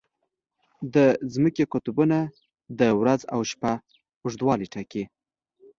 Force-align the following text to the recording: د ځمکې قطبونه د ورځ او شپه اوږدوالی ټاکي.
د 0.93 0.95
ځمکې 1.33 1.63
قطبونه 1.73 2.17
د 2.79 2.81
ورځ 3.01 3.21
او 3.33 3.39
شپه 3.51 3.73
اوږدوالی 4.23 4.67
ټاکي. 4.73 5.03